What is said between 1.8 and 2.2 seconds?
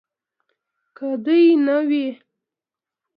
وي